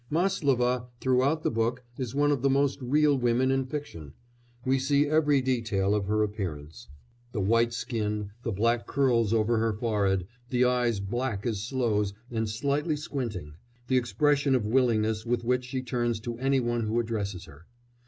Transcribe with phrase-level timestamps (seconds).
[0.11, 4.13] Máslova throughout the book is one of the most real women in fiction;
[4.65, 6.87] we see every detail of her appearance
[7.33, 12.49] the white skin, the black curls over her forehead, the eyes black as sloes and
[12.49, 13.53] slightly squinting,
[13.89, 17.67] the expression of willingness with which she turns to anyone who addresses her.